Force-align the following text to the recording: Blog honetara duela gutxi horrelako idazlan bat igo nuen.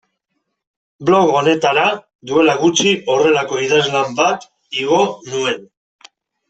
Blog 1.09 1.33
honetara 1.41 1.83
duela 2.31 2.57
gutxi 2.63 2.97
horrelako 3.15 3.63
idazlan 3.69 4.21
bat 4.23 4.53
igo 4.85 5.03
nuen. 5.33 5.67